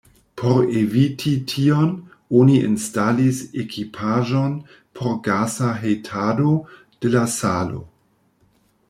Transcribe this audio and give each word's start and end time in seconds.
Por 0.41 0.61
eviti 0.77 1.33
tion, 1.51 1.91
oni 2.39 2.55
instalis 2.69 3.41
ekipaĵon 3.65 4.55
por 5.01 5.13
gasa 5.29 5.71
hejtado 5.85 6.55
de 7.05 7.13
la 7.19 7.25
salo. 7.37 7.85